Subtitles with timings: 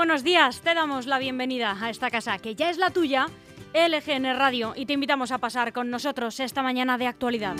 [0.00, 3.26] buenos días, te damos la bienvenida a esta casa que ya es la tuya,
[3.74, 7.54] LGN Radio, y te invitamos a pasar con nosotros esta mañana de actualidad.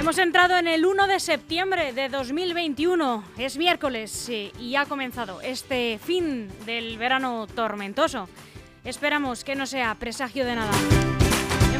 [0.00, 6.00] Hemos entrado en el 1 de septiembre de 2021, es miércoles y ha comenzado este
[6.02, 8.26] fin del verano tormentoso.
[8.84, 11.13] Esperamos que no sea presagio de nada.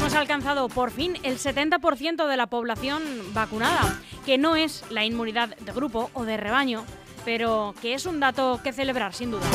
[0.05, 3.01] Hemos alcanzado por fin el 70% de la población
[3.33, 6.85] vacunada, que no es la inmunidad de grupo o de rebaño,
[7.25, 9.47] pero que es un dato que celebrar sin duda.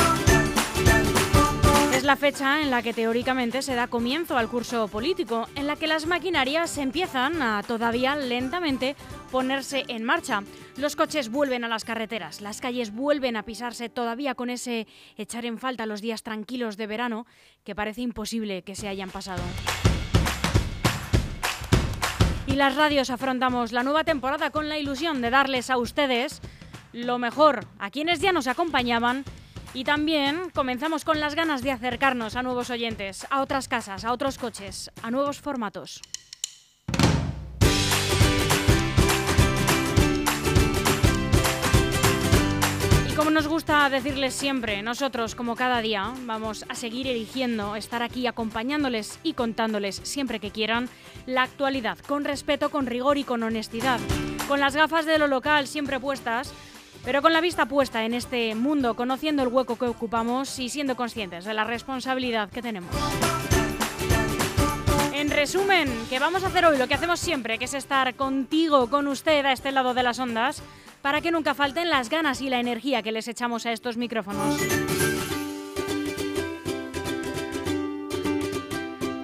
[1.95, 5.77] Es la fecha en la que teóricamente se da comienzo al curso político, en la
[5.77, 8.97] que las maquinarias empiezan a todavía lentamente
[9.31, 10.43] ponerse en marcha.
[10.77, 15.45] Los coches vuelven a las carreteras, las calles vuelven a pisarse todavía con ese echar
[15.45, 17.27] en falta los días tranquilos de verano
[17.63, 19.43] que parece imposible que se hayan pasado.
[22.51, 26.41] Y las radios afrontamos la nueva temporada con la ilusión de darles a ustedes
[26.93, 29.25] lo mejor a quienes ya nos acompañaban
[29.73, 34.13] y también comenzamos con las ganas de acercarnos a nuevos oyentes, a otras casas, a
[34.13, 36.03] otros coches, a nuevos formatos.
[43.21, 48.27] Como nos gusta decirles siempre, nosotros como cada día vamos a seguir eligiendo estar aquí
[48.27, 50.89] acompañándoles y contándoles siempre que quieran
[51.27, 54.01] la actualidad, con respeto, con rigor y con honestidad,
[54.49, 56.55] con las gafas de lo local siempre puestas
[57.05, 60.97] pero con la vista puesta en este mundo, conociendo el hueco que ocupamos y siendo
[60.97, 62.91] conscientes de la responsabilidad que tenemos.
[65.13, 66.79] En resumen, ¿qué vamos a hacer hoy?
[66.79, 70.19] Lo que hacemos siempre, que es estar contigo, con usted a este lado de las
[70.19, 70.63] ondas,
[71.03, 74.57] para que nunca falten las ganas y la energía que les echamos a estos micrófonos.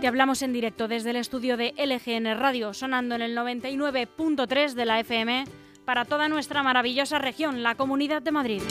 [0.00, 4.84] Te hablamos en directo desde el estudio de LGN Radio, sonando en el 99.3 de
[4.84, 5.44] la FM
[5.84, 8.62] para toda nuestra maravillosa región, la Comunidad de Madrid.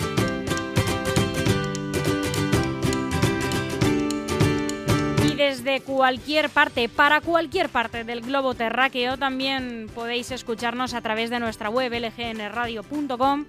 [5.35, 11.39] Desde cualquier parte, para cualquier parte del globo terráqueo, también podéis escucharnos a través de
[11.39, 13.45] nuestra web lgnradio.com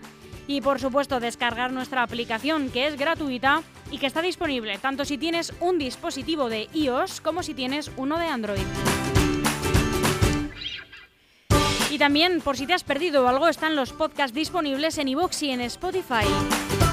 [0.49, 5.17] y por supuesto descargar nuestra aplicación que es gratuita y que está disponible tanto si
[5.17, 8.67] tienes un dispositivo de iOS como si tienes uno de Android.
[11.91, 15.51] Y también, por si te has perdido algo, están los podcasts disponibles en iVoox y
[15.53, 16.27] en Spotify.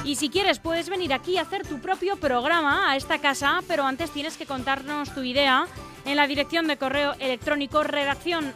[0.06, 3.84] Y si quieres, puedes venir aquí a hacer tu propio programa a esta casa, pero
[3.84, 5.66] antes tienes que contarnos tu idea
[6.06, 8.54] en la dirección de correo electrónico redacción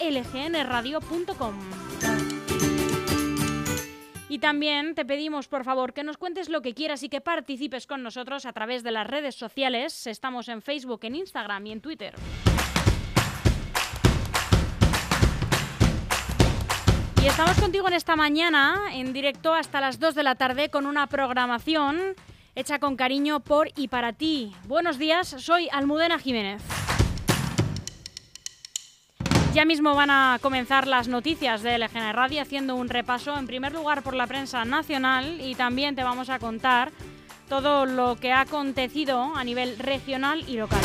[0.00, 1.54] lgnradio.com.
[4.28, 7.86] Y también te pedimos, por favor, que nos cuentes lo que quieras y que participes
[7.86, 10.06] con nosotros a través de las redes sociales.
[10.06, 12.14] Estamos en Facebook, en Instagram y en Twitter.
[17.28, 21.06] Estamos contigo en esta mañana, en directo hasta las 2 de la tarde, con una
[21.06, 22.14] programación
[22.56, 24.56] hecha con cariño por y para ti.
[24.66, 26.62] Buenos días, soy Almudena Jiménez.
[29.52, 33.72] Ya mismo van a comenzar las noticias de LGN Radio haciendo un repaso en primer
[33.72, 36.90] lugar por la prensa nacional y también te vamos a contar
[37.48, 40.82] todo lo que ha acontecido a nivel regional y local.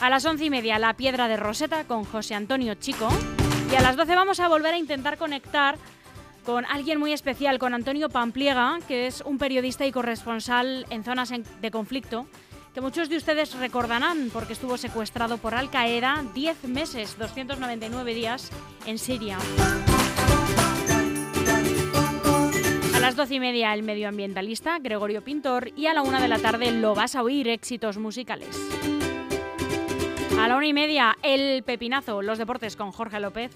[0.00, 3.08] A las once y media, La Piedra de Roseta con José Antonio Chico.
[3.70, 5.76] Y a las doce vamos a volver a intentar conectar
[6.44, 11.30] con alguien muy especial, con Antonio Pampliega, que es un periodista y corresponsal en zonas
[11.30, 12.26] de conflicto,
[12.72, 18.50] que muchos de ustedes recordarán porque estuvo secuestrado por Al Qaeda 10 meses, 299 días
[18.86, 19.36] en Siria.
[22.94, 26.38] A las doce y media, el medioambientalista Gregorio Pintor y a la una de la
[26.38, 28.48] tarde lo vas a oír éxitos musicales.
[30.40, 33.50] A la una y media, el pepinazo, los deportes con Jorge López,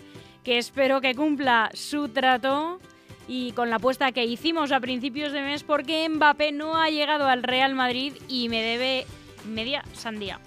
[0.44, 2.78] que espero que cumpla su trato
[3.26, 7.26] y con la apuesta que hicimos a principios de mes porque Mbappé no ha llegado
[7.26, 9.06] al Real Madrid y me debe
[9.46, 10.40] media sandía.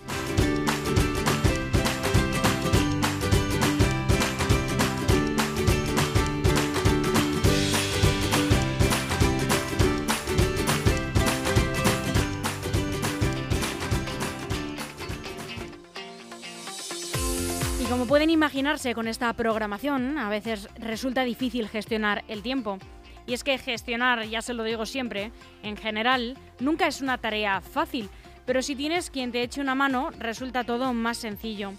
[18.07, 22.77] Pueden imaginarse con esta programación, a veces resulta difícil gestionar el tiempo.
[23.25, 27.59] Y es que gestionar, ya se lo digo siempre, en general, nunca es una tarea
[27.59, 28.09] fácil,
[28.45, 31.73] pero si tienes quien te eche una mano, resulta todo más sencillo.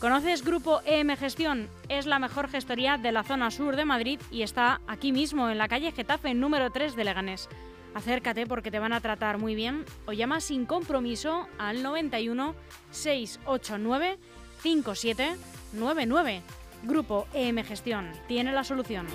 [0.00, 1.68] ¿Conoces Grupo EM Gestión?
[1.90, 5.58] Es la mejor gestoría de la zona sur de Madrid y está aquí mismo, en
[5.58, 7.50] la calle Getafe, número 3 de Leganés.
[7.94, 12.54] Acércate porque te van a tratar muy bien o llama sin compromiso al 91
[12.90, 14.18] 689
[15.72, 16.42] 5799.
[16.82, 19.06] Grupo EM Gestión tiene la solución.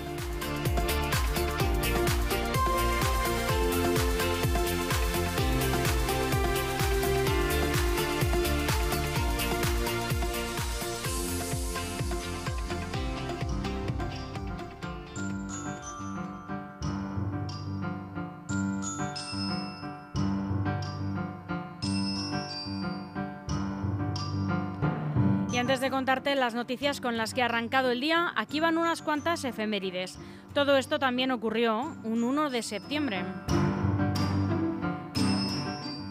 [26.42, 30.18] Las noticias con las que ha arrancado el día, aquí van unas cuantas efemérides.
[30.52, 33.24] Todo esto también ocurrió un 1 de septiembre.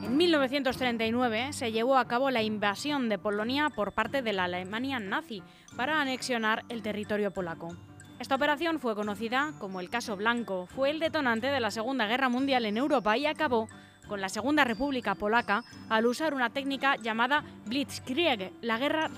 [0.01, 4.99] En 1939 se llevó a cabo la invasión de Polonia por parte de la Alemania
[4.99, 5.43] nazi
[5.75, 7.75] para anexionar el territorio polaco.
[8.17, 12.29] Esta operación fue conocida como el Caso Blanco, fue el detonante de la Segunda Guerra
[12.29, 13.67] Mundial en Europa y acabó
[14.11, 19.09] con la Segunda República Polaca al usar una técnica llamada Blitzkrieg, la guerra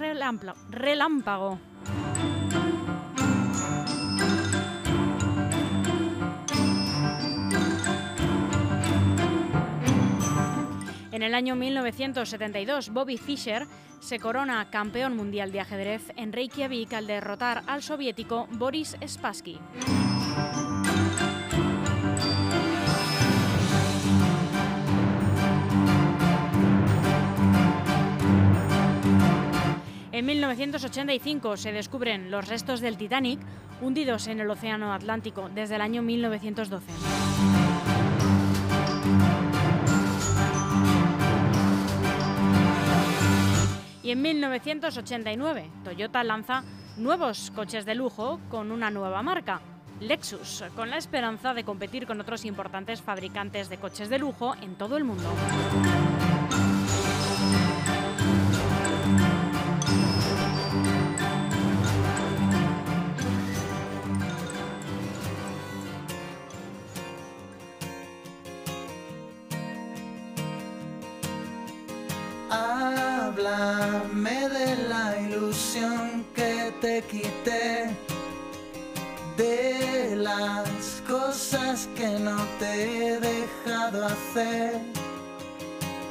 [0.69, 1.57] relámpago.
[11.12, 13.66] En el año 1972, Bobby Fischer
[14.00, 19.60] se corona campeón mundial de ajedrez en Reykjavik al derrotar al soviético Boris Spassky.
[30.13, 33.39] En 1985 se descubren los restos del Titanic
[33.81, 36.86] hundidos en el Océano Atlántico desde el año 1912.
[44.04, 46.63] Y en 1989 Toyota lanza
[46.95, 49.62] nuevos coches de lujo con una nueva marca,
[50.00, 54.75] Lexus, con la esperanza de competir con otros importantes fabricantes de coches de lujo en
[54.75, 55.27] todo el mundo.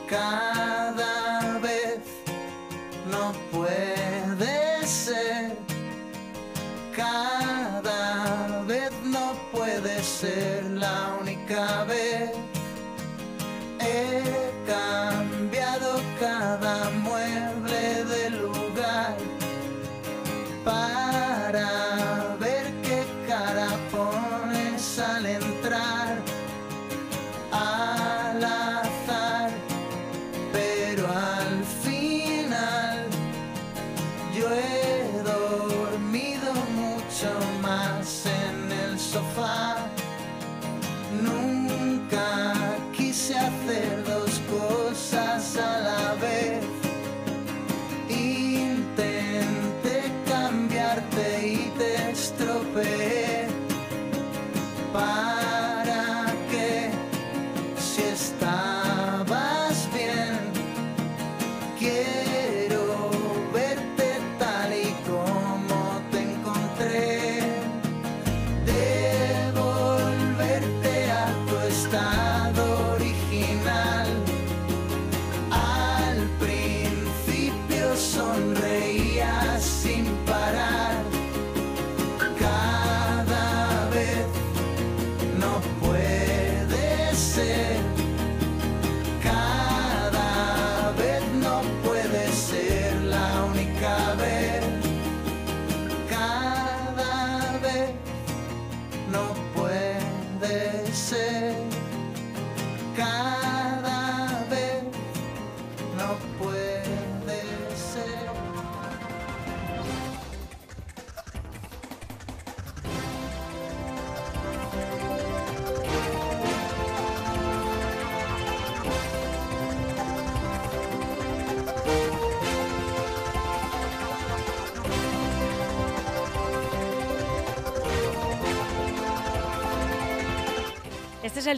[0.09, 2.01] Cada vez
[3.11, 5.57] no puede ser,
[6.95, 12.31] cada vez no puede ser la única vez.
[13.81, 14.23] He
[14.67, 19.17] cambiado cada mueble de lugar
[20.65, 25.92] para ver qué cara pones al entrar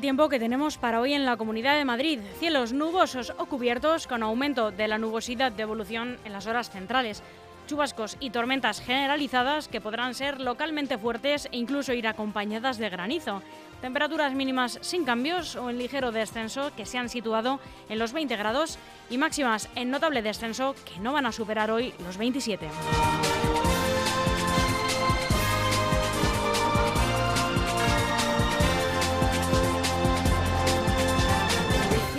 [0.04, 2.20] tiempo que tenemos para hoy en la Comunidad de Madrid.
[2.38, 7.22] Cielos nubosos o cubiertos con aumento de la nubosidad de evolución en las horas centrales.
[7.66, 13.40] Chubascos y tormentas generalizadas que podrán ser localmente fuertes e incluso ir acompañadas de granizo.
[13.80, 17.58] Temperaturas mínimas sin cambios o en ligero descenso que se han situado
[17.88, 21.94] en los 20 grados y máximas en notable descenso que no van a superar hoy
[22.04, 22.68] los 27.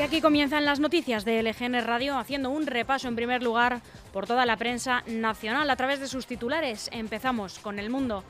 [0.05, 3.81] Aquí comienzan las noticias de LGN Radio, haciendo un repaso en primer lugar
[4.13, 6.89] por toda la prensa nacional a través de sus titulares.
[6.93, 8.23] Empezamos con el mundo.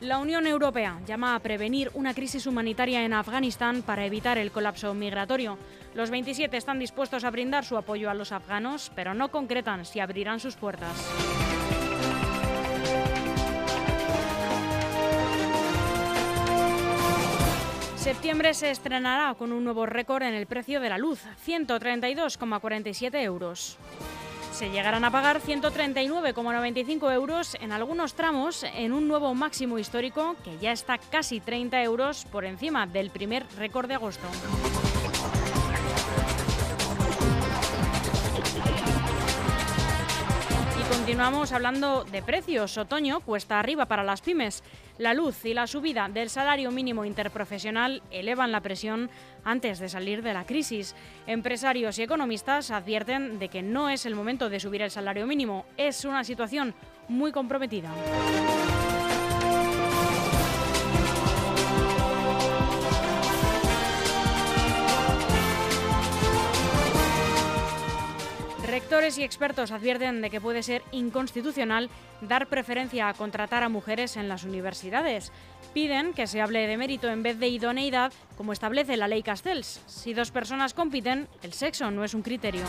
[0.00, 4.94] La Unión Europea llama a prevenir una crisis humanitaria en Afganistán para evitar el colapso
[4.94, 5.58] migratorio.
[5.94, 9.98] Los 27 están dispuestos a brindar su apoyo a los afganos, pero no concretan si
[9.98, 10.94] abrirán sus puertas.
[18.06, 23.78] Septiembre se estrenará con un nuevo récord en el precio de la luz, 132,47 euros.
[24.52, 30.56] Se llegarán a pagar 139,95 euros en algunos tramos en un nuevo máximo histórico que
[30.58, 34.28] ya está casi 30 euros por encima del primer récord de agosto.
[41.06, 42.76] Continuamos hablando de precios.
[42.76, 44.64] Otoño cuesta arriba para las pymes.
[44.98, 49.08] La luz y la subida del salario mínimo interprofesional elevan la presión
[49.44, 50.96] antes de salir de la crisis.
[51.28, 55.64] Empresarios y economistas advierten de que no es el momento de subir el salario mínimo.
[55.76, 56.74] Es una situación
[57.06, 57.88] muy comprometida.
[68.76, 71.88] Rectores y expertos advierten de que puede ser inconstitucional
[72.20, 75.32] dar preferencia a contratar a mujeres en las universidades.
[75.72, 79.80] Piden que se hable de mérito en vez de idoneidad, como establece la ley Castells.
[79.86, 82.64] Si dos personas compiten, el sexo no es un criterio.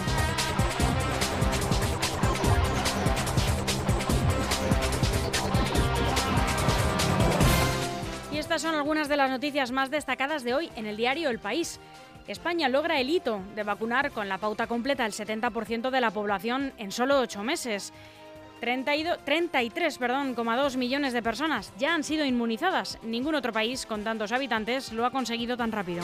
[8.32, 11.40] Y estas son algunas de las noticias más destacadas de hoy en el diario El
[11.40, 11.82] País.
[12.28, 16.74] España logra el hito de vacunar con la pauta completa el 70% de la población
[16.78, 17.94] en solo ocho meses.
[18.62, 23.00] 33,2 millones de personas ya han sido inmunizadas.
[23.04, 26.04] Ningún otro país con tantos habitantes lo ha conseguido tan rápido.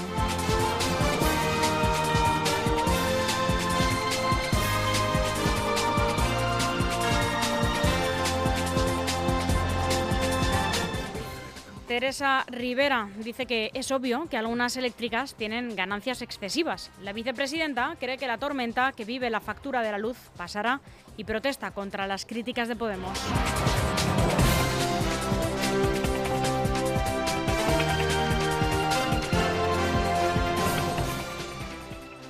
[11.94, 16.90] Teresa Rivera dice que es obvio que algunas eléctricas tienen ganancias excesivas.
[17.04, 20.82] La vicepresidenta cree que la tormenta que vive la factura de la luz pasará
[21.18, 23.16] y protesta contra las críticas de Podemos.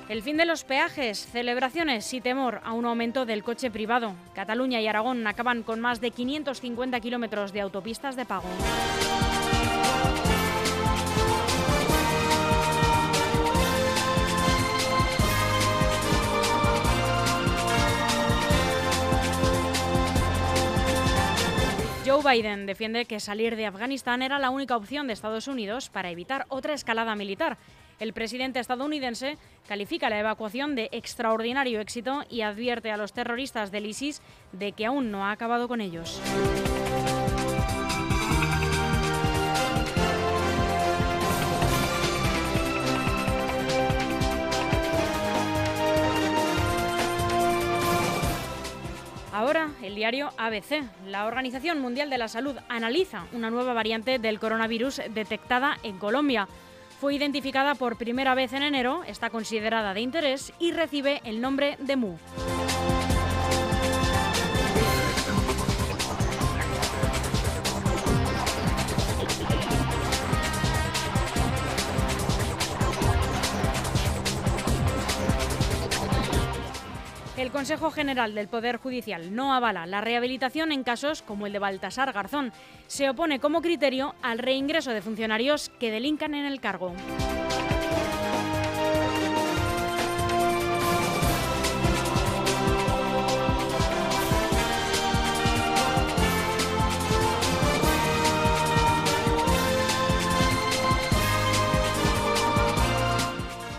[0.06, 4.14] El fin de los peajes, celebraciones y temor a un aumento del coche privado.
[4.34, 8.48] Cataluña y Aragón acaban con más de 550 kilómetros de autopistas de pago.
[22.06, 26.10] Joe Biden defiende que salir de Afganistán era la única opción de Estados Unidos para
[26.10, 27.56] evitar otra escalada militar.
[28.00, 33.86] El presidente estadounidense califica la evacuación de extraordinario éxito y advierte a los terroristas del
[33.86, 34.20] ISIS
[34.52, 36.20] de que aún no ha acabado con ellos.
[49.32, 50.84] Ahora, el diario ABC.
[51.08, 56.48] La Organización Mundial de la Salud analiza una nueva variante del coronavirus detectada en Colombia.
[57.04, 61.76] Fue identificada por primera vez en enero, está considerada de interés y recibe el nombre
[61.78, 62.16] de MU.
[77.54, 82.12] Consejo General del Poder Judicial no avala la rehabilitación en casos como el de Baltasar
[82.12, 82.52] Garzón.
[82.88, 86.96] Se opone como criterio al reingreso de funcionarios que delincan en el cargo.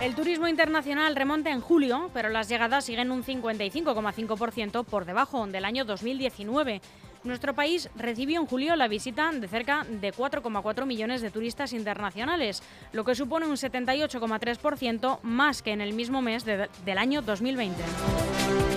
[0.05, 5.65] El turismo internacional remonta en julio, pero las llegadas siguen un 55,5% por debajo del
[5.65, 6.79] año 2019.
[7.23, 12.61] Nuestro país recibió en julio la visita de cerca de 4,4 millones de turistas internacionales,
[12.93, 18.74] lo que supone un 78,3% más que en el mismo mes de, del año 2020.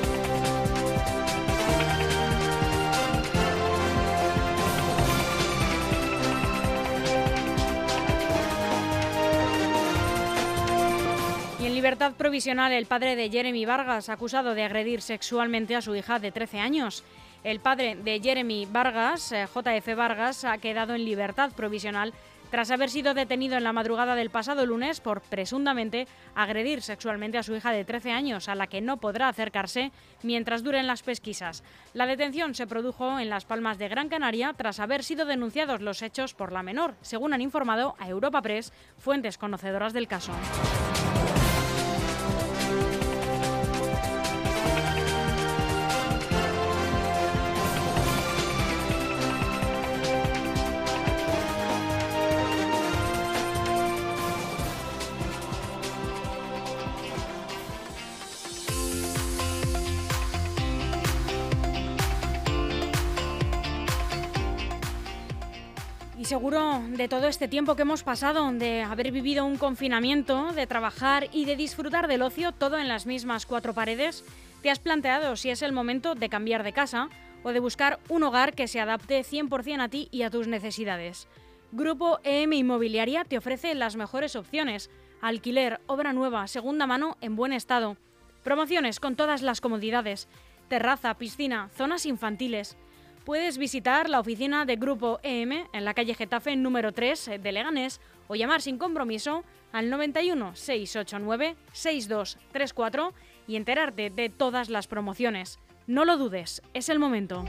[11.88, 16.30] Libertad provisional el padre de Jeremy Vargas, acusado de agredir sexualmente a su hija de
[16.30, 17.02] 13 años.
[17.44, 22.12] El padre de Jeremy Vargas, eh, JF Vargas, ha quedado en libertad provisional
[22.50, 27.42] tras haber sido detenido en la madrugada del pasado lunes por presuntamente agredir sexualmente a
[27.42, 29.90] su hija de 13 años, a la que no podrá acercarse
[30.22, 31.64] mientras duren las pesquisas.
[31.94, 36.02] La detención se produjo en Las Palmas de Gran Canaria tras haber sido denunciados los
[36.02, 40.32] hechos por la menor, según han informado a Europa Press fuentes conocedoras del caso.
[66.28, 71.26] Seguro de todo este tiempo que hemos pasado, de haber vivido un confinamiento, de trabajar
[71.32, 74.26] y de disfrutar del ocio todo en las mismas cuatro paredes,
[74.60, 77.08] te has planteado si es el momento de cambiar de casa
[77.44, 81.28] o de buscar un hogar que se adapte 100% a ti y a tus necesidades.
[81.72, 84.90] Grupo EM Inmobiliaria te ofrece las mejores opciones,
[85.22, 87.96] alquiler, obra nueva, segunda mano en buen estado,
[88.44, 90.28] promociones con todas las comodidades,
[90.68, 92.76] terraza, piscina, zonas infantiles,
[93.28, 98.00] puedes visitar la oficina de Grupo EM en la calle Getafe número 3 de Leganés
[98.26, 103.12] o llamar sin compromiso al 91 689 6234
[103.46, 105.58] y enterarte de todas las promociones.
[105.86, 107.44] No lo dudes, es el momento.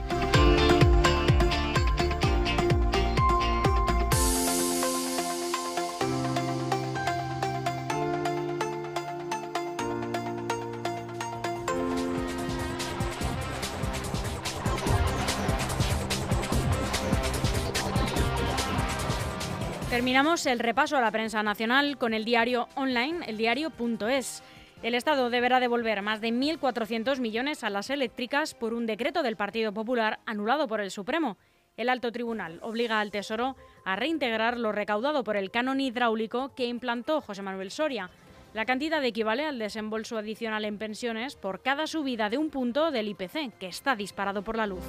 [20.00, 24.42] Terminamos el repaso a la prensa nacional con el diario online, eldiario.es.
[24.82, 29.36] El Estado deberá devolver más de 1.400 millones a las eléctricas por un decreto del
[29.36, 31.36] Partido Popular anulado por el Supremo.
[31.76, 36.64] El alto tribunal obliga al Tesoro a reintegrar lo recaudado por el canon hidráulico que
[36.64, 38.08] implantó José Manuel Soria.
[38.54, 43.08] La cantidad equivale al desembolso adicional en pensiones por cada subida de un punto del
[43.08, 44.82] IPC, que está disparado por la luz.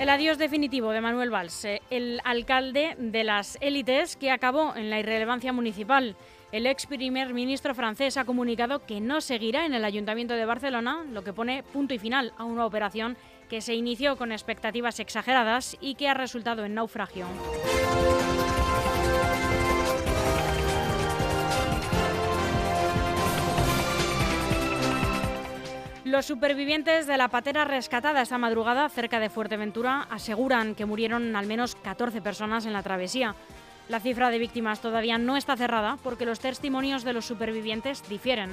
[0.00, 4.88] El adiós definitivo de Manuel Valls, eh, el alcalde de las élites que acabó en
[4.88, 6.16] la irrelevancia municipal.
[6.52, 11.04] El ex primer ministro francés ha comunicado que no seguirá en el Ayuntamiento de Barcelona,
[11.12, 13.18] lo que pone punto y final a una operación
[13.50, 17.26] que se inició con expectativas exageradas y que ha resultado en naufragio.
[26.10, 31.46] Los supervivientes de la patera rescatada esta madrugada cerca de Fuerteventura aseguran que murieron al
[31.46, 33.36] menos 14 personas en la travesía.
[33.88, 38.50] La cifra de víctimas todavía no está cerrada porque los testimonios de los supervivientes difieren.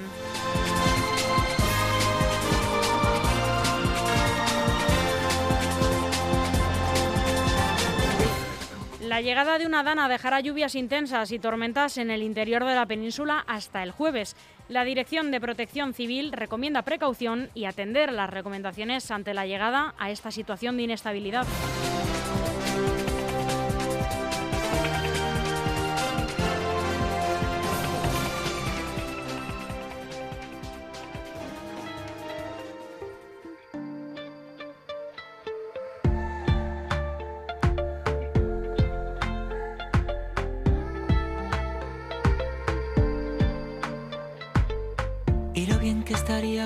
[9.00, 12.86] La llegada de una dana dejará lluvias intensas y tormentas en el interior de la
[12.86, 14.36] península hasta el jueves.
[14.68, 20.10] La Dirección de Protección Civil recomienda precaución y atender las recomendaciones ante la llegada a
[20.10, 21.46] esta situación de inestabilidad.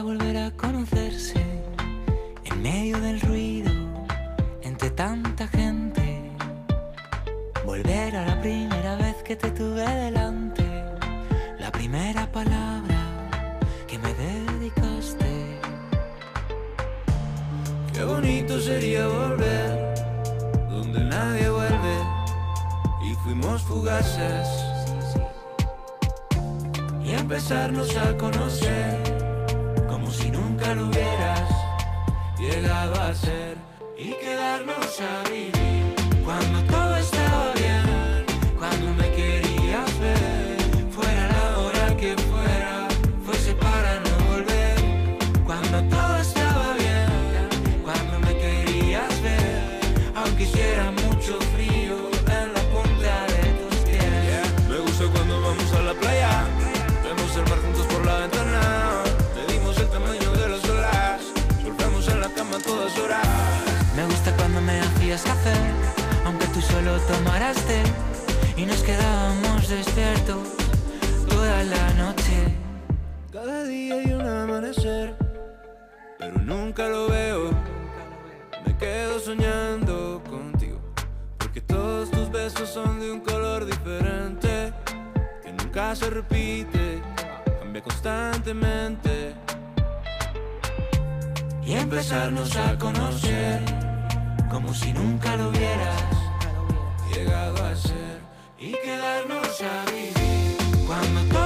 [0.02, 1.40] Volver a conocerse
[2.44, 3.70] en medio del ruido,
[4.62, 6.30] entre tanta gente.
[7.64, 10.64] Volver a la primera vez que te tuve delante,
[11.58, 12.98] la primera palabra
[13.86, 15.60] que me dedicaste.
[17.94, 19.94] Qué bonito sería volver
[20.68, 21.96] donde nadie vuelve
[23.04, 24.71] y fuimos fugaces y
[27.32, 29.00] empezarnos a conocer
[30.74, 31.48] lo hubieras
[32.38, 33.56] llegado a ser
[33.96, 35.94] y quedarnos a vivir.
[36.26, 38.26] Cuando todo estaba bien,
[38.58, 40.58] cuando me querías ver,
[40.90, 42.88] fuera la hora que fuera,
[43.24, 44.76] fuese para no volver,
[45.46, 49.80] cuando todo estaba bien, cuando me querías ver,
[50.14, 51.71] aunque hiciera mucho frío
[63.96, 65.54] Me gusta cuando me hacías café,
[66.26, 67.82] aunque tú solo tomaras té
[68.56, 70.48] y nos quedábamos despiertos
[71.26, 72.54] toda la noche.
[73.32, 75.16] Cada día hay un amanecer,
[76.18, 77.50] pero nunca lo veo.
[78.66, 80.78] Me quedo soñando contigo,
[81.38, 84.72] porque todos tus besos son de un color diferente,
[85.42, 87.00] que nunca se repite,
[87.60, 89.34] cambia constantemente.
[91.64, 93.60] Y empezarnos a conocer,
[94.50, 96.02] como si nunca lo hubieras
[97.14, 98.20] llegado a ser,
[98.58, 100.56] y quedarnos a vivir.
[100.86, 101.41] Cuando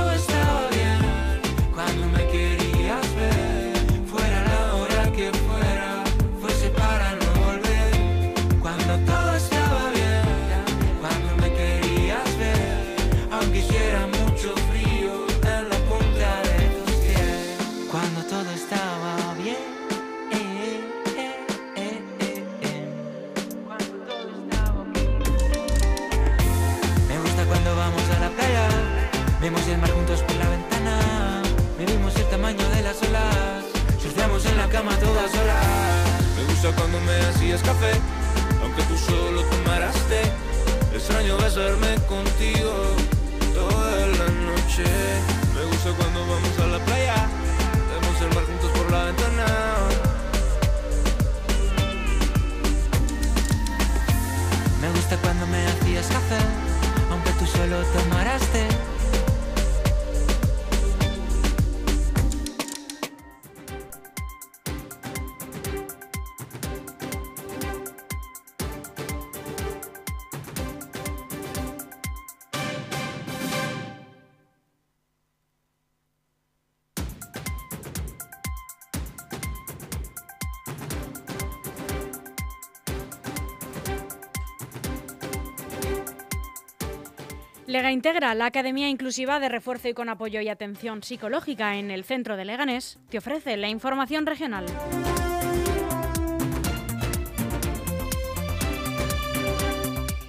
[87.66, 92.04] Lega Integra, la Academia Inclusiva de Refuerzo y con Apoyo y Atención Psicológica en el
[92.04, 94.66] centro de Leganés, te ofrece la información regional.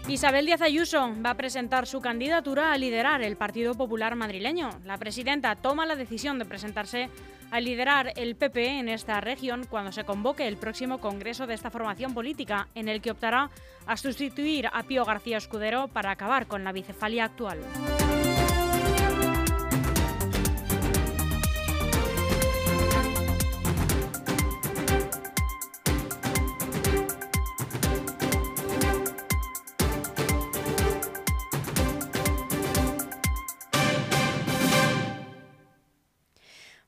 [0.08, 4.72] Isabel Díaz Ayuso va a presentar su candidatura a liderar el Partido Popular madrileño.
[4.84, 7.10] La presidenta toma la decisión de presentarse
[7.52, 11.72] a liderar el PP en esta región cuando se convoque el próximo congreso de esta
[11.72, 13.50] formación política, en el que optará
[13.86, 17.60] a sustituir a Pío García Escudero para acabar con la bicefalia actual.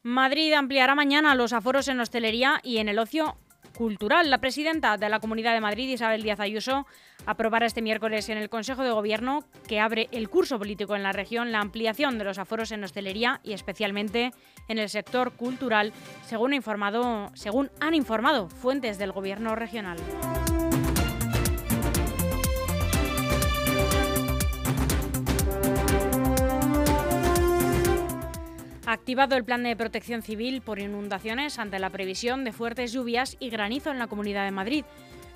[0.09, 3.37] Madrid ampliará mañana los aforos en hostelería y en el ocio
[3.77, 4.31] cultural.
[4.31, 6.87] La presidenta de la Comunidad de Madrid, Isabel Díaz Ayuso,
[7.27, 11.11] aprobará este miércoles en el Consejo de Gobierno, que abre el curso político en la
[11.11, 14.31] región, la ampliación de los aforos en hostelería y especialmente
[14.67, 15.93] en el sector cultural,
[16.23, 16.53] según,
[17.79, 19.97] han informado fuentes del Gobierno regional.
[28.93, 33.51] Activado el plan de protección civil por inundaciones ante la previsión de fuertes lluvias y
[33.51, 34.83] granizo en la Comunidad de Madrid.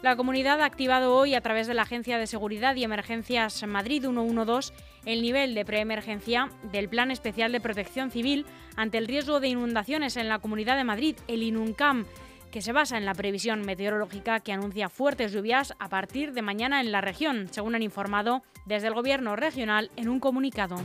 [0.02, 4.02] La comunidad ha activado hoy a través de la Agencia de Seguridad y Emergencias Madrid
[4.02, 4.74] 112
[5.06, 10.18] el nivel de preemergencia del Plan Especial de Protección Civil ante el riesgo de inundaciones
[10.18, 12.06] en la Comunidad de Madrid, el INUNCAM,
[12.52, 16.82] que se basa en la previsión meteorológica que anuncia fuertes lluvias a partir de mañana
[16.82, 20.78] en la región, según han informado desde el Gobierno regional en un comunicado.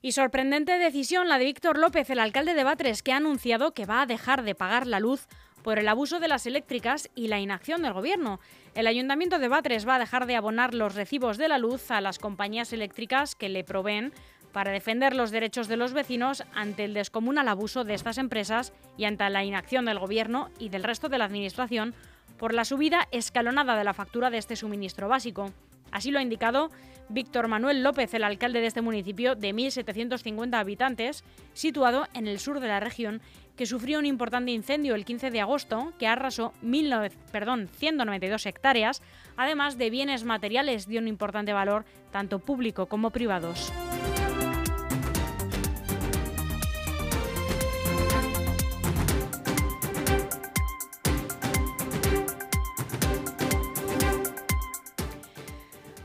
[0.00, 3.84] Y sorprendente decisión la de Víctor López, el alcalde de Batres, que ha anunciado que
[3.84, 5.26] va a dejar de pagar la luz
[5.62, 8.38] por el abuso de las eléctricas y la inacción del gobierno.
[8.74, 12.00] El ayuntamiento de Batres va a dejar de abonar los recibos de la luz a
[12.00, 14.12] las compañías eléctricas que le proveen
[14.52, 19.04] para defender los derechos de los vecinos ante el descomunal abuso de estas empresas y
[19.04, 21.92] ante la inacción del gobierno y del resto de la administración
[22.38, 25.50] por la subida escalonada de la factura de este suministro básico.
[25.90, 26.70] Así lo ha indicado
[27.08, 32.60] Víctor Manuel López, el alcalde de este municipio de 1.750 habitantes, situado en el sur
[32.60, 33.20] de la región,
[33.56, 39.02] que sufrió un importante incendio el 15 de agosto que arrasó 19, perdón, 192 hectáreas,
[39.36, 43.72] además de bienes materiales de un importante valor, tanto público como privados.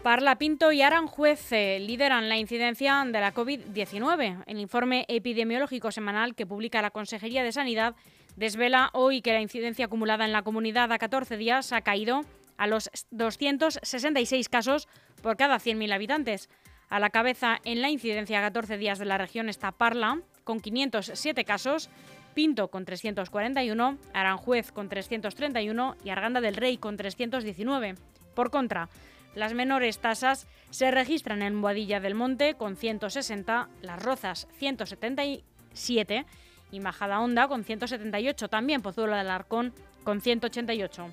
[0.03, 4.43] Parla Pinto y Aranjuez lideran la incidencia de la COVID-19.
[4.47, 7.95] El informe epidemiológico semanal que publica la Consejería de Sanidad
[8.35, 12.25] desvela hoy que la incidencia acumulada en la comunidad a 14 días ha caído
[12.57, 14.89] a los 266 casos
[15.21, 16.49] por cada 100.000 habitantes.
[16.89, 20.59] A la cabeza en la incidencia a 14 días de la región está Parla, con
[20.59, 21.89] 507 casos,
[22.33, 27.95] Pinto con 341, Aranjuez con 331 y Arganda del Rey con 319.
[28.35, 28.89] Por contra,
[29.35, 36.25] las menores tasas se registran en Boadilla del Monte con 160, Las Rozas 177
[36.71, 41.09] y Majada Honda con 178, también Pozuelo del Arcón con 188.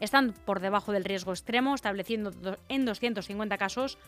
[0.00, 2.32] Están por debajo del riesgo extremo, estableciendo
[2.68, 3.98] en 250 casos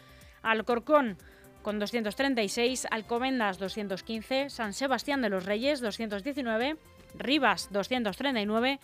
[0.43, 1.17] Alcorcón
[1.63, 6.77] con 236, Alcobendas 215, San Sebastián de los Reyes 219,
[7.15, 8.81] Rivas 239,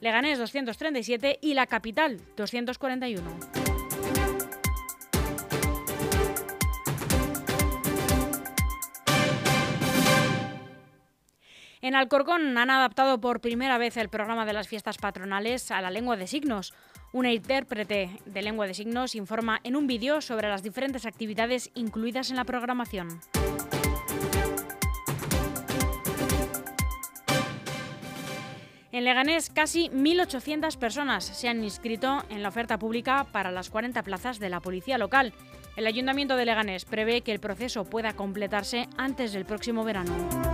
[0.00, 3.63] Leganés 237 y la capital 241.
[11.84, 15.90] En Alcorcón han adaptado por primera vez el programa de las fiestas patronales a la
[15.90, 16.72] lengua de signos.
[17.12, 22.30] Una intérprete de lengua de signos informa en un vídeo sobre las diferentes actividades incluidas
[22.30, 23.20] en la programación.
[28.90, 34.02] En Leganés, casi 1.800 personas se han inscrito en la oferta pública para las 40
[34.04, 35.34] plazas de la policía local.
[35.76, 40.53] El Ayuntamiento de Leganés prevé que el proceso pueda completarse antes del próximo verano.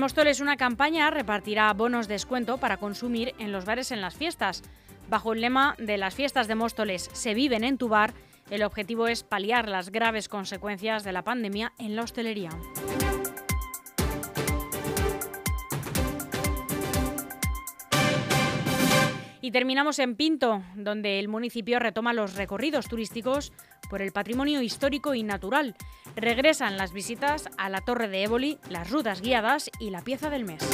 [0.00, 4.62] Móstoles una campaña repartirá bonos de descuento para consumir en los bares en las fiestas.
[5.10, 8.14] Bajo el lema de las fiestas de Móstoles se viven en tu bar,
[8.50, 12.48] el objetivo es paliar las graves consecuencias de la pandemia en la hostelería.
[19.42, 23.52] Y terminamos en Pinto, donde el municipio retoma los recorridos turísticos
[23.90, 25.74] por el patrimonio histórico y natural.
[26.16, 30.44] Regresan las visitas a la Torre de Éboli, las rutas guiadas y la pieza del
[30.44, 30.66] mes.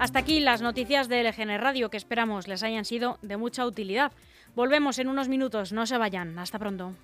[0.00, 4.12] Hasta aquí las noticias de LGN Radio que esperamos les hayan sido de mucha utilidad.
[4.56, 6.38] Volvemos en unos minutos, no se vayan.
[6.38, 6.94] Hasta pronto.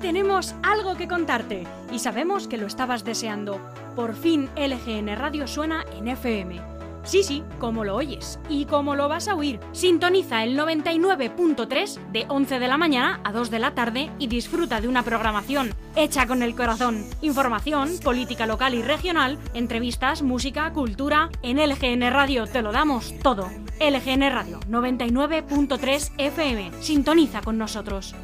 [0.00, 3.60] Tenemos algo que contarte y sabemos que lo estabas deseando.
[3.96, 6.77] Por fin LGN Radio suena en FM.
[7.02, 9.60] Sí, sí, como lo oyes y como lo vas a oír.
[9.72, 14.80] Sintoniza el 99.3 de 11 de la mañana a 2 de la tarde y disfruta
[14.80, 17.04] de una programación hecha con el corazón.
[17.22, 21.30] Información, política local y regional, entrevistas, música, cultura.
[21.42, 23.48] En LGN Radio te lo damos todo.
[23.80, 26.72] LGN Radio 99.3 FM.
[26.80, 28.14] Sintoniza con nosotros.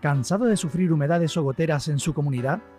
[0.00, 2.60] ¿Cansado de sufrir humedades o goteras en su comunidad?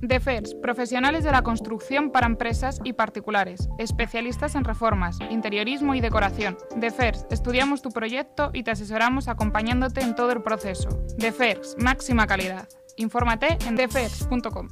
[0.00, 6.56] DEFERS, profesionales de la construcción para empresas y particulares, especialistas en reformas, interiorismo y decoración.
[6.76, 10.88] DEFERS, estudiamos tu proyecto y te asesoramos acompañándote en todo el proceso.
[11.18, 12.68] DEFERS, máxima calidad.
[12.96, 14.68] Infórmate en defers.com.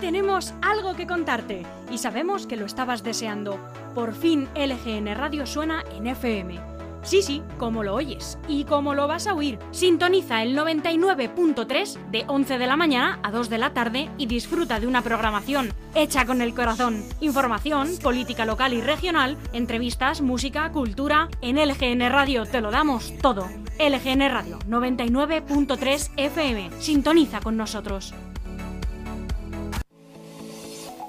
[0.00, 3.58] Tenemos algo que contarte y sabemos que lo estabas deseando.
[3.94, 6.75] Por fin LGN Radio suena en FM
[7.06, 9.60] Sí, sí, como lo oyes y como lo vas a oír.
[9.70, 14.80] Sintoniza el 99.3 de 11 de la mañana a 2 de la tarde y disfruta
[14.80, 17.04] de una programación hecha con el corazón.
[17.20, 21.28] Información, política local y regional, entrevistas, música, cultura.
[21.42, 23.48] En LGN Radio te lo damos todo.
[23.78, 26.70] LGN Radio 99.3 FM.
[26.80, 28.14] Sintoniza con nosotros.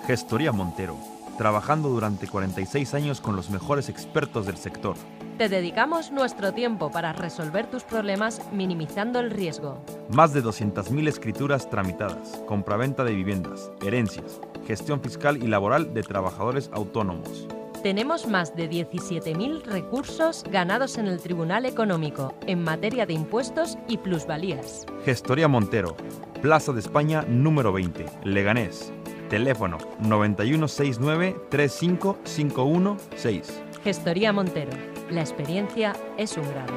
[0.06, 0.96] Gestoría Montero,
[1.40, 4.96] trabajando durante 46 años con los mejores expertos del sector
[5.38, 9.78] te dedicamos nuestro tiempo para resolver tus problemas minimizando el riesgo.
[10.10, 16.72] Más de 200.000 escrituras tramitadas, compraventa de viviendas, herencias, gestión fiscal y laboral de trabajadores
[16.74, 17.48] autónomos.
[17.84, 23.98] Tenemos más de 17.000 recursos ganados en el Tribunal Económico en materia de impuestos y
[23.98, 24.88] plusvalías.
[25.06, 25.96] Gestoría Montero,
[26.42, 28.92] Plaza de España número 20, Leganés.
[29.30, 33.67] Teléfono 9169 35516.
[33.88, 34.78] Gestoría Montero
[35.10, 36.74] la experiencia es un grado.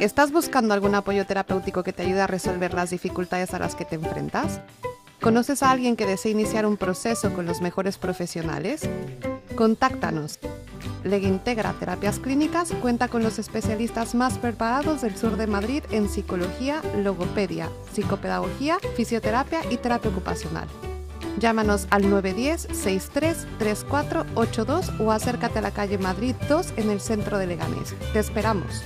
[0.00, 3.84] ¿Estás buscando algún apoyo terapéutico que te ayude a resolver las dificultades a las que
[3.84, 4.60] te enfrentas?
[5.20, 8.80] ¿Conoces a alguien que desee iniciar un proceso con los mejores profesionales?
[9.54, 10.40] Contáctanos
[11.04, 16.08] Lega Integra Terapias Clínicas cuenta con los especialistas más preparados del sur de Madrid en
[16.08, 20.66] psicología, logopedia, psicopedagogía, fisioterapia y terapia ocupacional.
[21.38, 27.94] Llámanos al 910-633482 o acércate a la calle Madrid 2 en el centro de Leganés.
[28.12, 28.82] Te esperamos.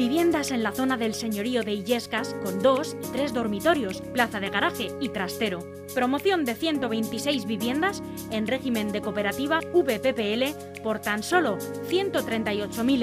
[0.00, 4.48] Viviendas en la zona del señorío de Illescas con dos y tres dormitorios, plaza de
[4.48, 5.58] garaje y trastero.
[5.94, 12.98] Promoción de 126 viviendas en régimen de cooperativa VPPL por tan solo 138.000